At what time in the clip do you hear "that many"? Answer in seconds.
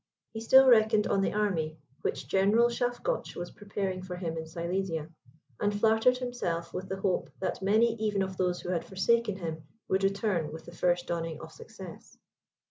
7.39-7.93